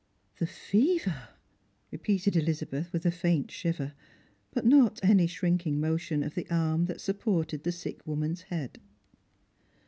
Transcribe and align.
"The 0.39 0.47
fever!" 0.47 1.27
repeated 1.91 2.35
Elizabeth, 2.35 2.91
with 2.91 3.05
a 3.05 3.11
faint 3.11 3.51
shiver, 3.51 3.93
but 4.49 4.65
not 4.65 4.99
any 5.03 5.27
shrinking 5.27 5.79
motion 5.79 6.23
of 6.23 6.33
the 6.33 6.49
arm 6.49 6.85
that 6.85 6.99
supported 6.99 7.61
the 7.61 7.71
sick 7.71 8.07
woman's 8.07 8.41
head. 8.49 8.81